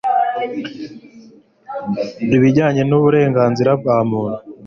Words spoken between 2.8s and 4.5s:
n' uburenganzira bwa muntu